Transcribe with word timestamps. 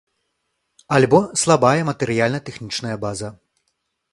Альбо 0.97 1.19
слабая 1.41 1.83
матэрыяльна-тэхнічная 1.91 2.97
база. 3.05 3.27